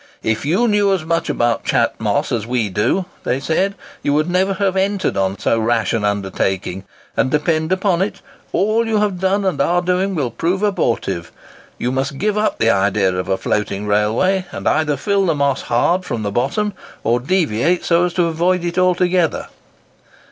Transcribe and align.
"If 0.23 0.47
you 0.47 0.67
knew 0.67 0.91
as 0.93 1.05
much 1.05 1.29
about 1.29 1.63
Chat 1.63 1.93
Moss 1.99 2.31
as 2.31 2.47
we 2.47 2.69
do," 2.69 3.05
they 3.23 3.39
said, 3.39 3.75
"you 4.01 4.13
would 4.15 4.27
never 4.27 4.55
have 4.55 4.75
entered 4.75 5.15
on 5.15 5.37
so 5.37 5.59
rash 5.59 5.93
an 5.93 6.03
undertaking; 6.03 6.85
and 7.15 7.29
depend 7.29 7.71
upon 7.71 8.01
it, 8.01 8.19
all 8.51 8.87
you 8.87 8.97
have 8.97 9.19
done 9.19 9.45
and 9.45 9.61
are 9.61 9.79
doing 9.79 10.15
will 10.15 10.31
prove 10.31 10.63
abortive. 10.63 11.31
You 11.77 11.91
must 11.91 12.17
give 12.17 12.35
up 12.35 12.57
the 12.57 12.71
idea 12.71 13.13
of 13.15 13.29
a 13.29 13.37
floating 13.37 13.85
railway, 13.85 14.47
and 14.51 14.67
either 14.67 14.97
fill 14.97 15.27
the 15.27 15.35
Moss 15.35 15.61
hard 15.61 16.03
from 16.03 16.23
the 16.23 16.31
bottom, 16.31 16.73
or 17.03 17.19
deviate 17.19 17.85
so 17.85 18.05
as 18.05 18.13
to 18.15 18.25
avoid 18.25 18.63
it 18.63 18.79
altogether." 18.79 19.49